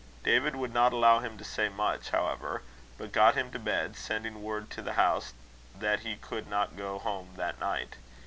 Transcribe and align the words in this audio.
David 0.23 0.55
would 0.55 0.73
not 0.73 0.93
allow 0.93 1.19
him 1.19 1.37
to 1.37 1.43
say 1.43 1.69
much, 1.69 2.09
however, 2.09 2.63
but 2.97 3.11
got 3.11 3.35
him 3.35 3.51
to 3.51 3.59
bed, 3.59 3.95
sending 3.95 4.41
word 4.41 4.71
to 4.71 4.81
the 4.81 4.93
house 4.93 5.35
that 5.77 5.99
he 5.99 6.15
could 6.15 6.47
not 6.47 6.75
go 6.75 6.97
home 6.97 7.33
that 7.35 7.59
night. 7.59 7.97